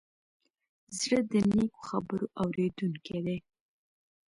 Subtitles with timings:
[0.99, 3.37] زړه د نیکو خبرو اورېدونکی دی.